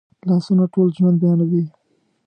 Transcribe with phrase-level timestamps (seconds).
[0.27, 1.63] لاسونه ټول ژوند بیانوي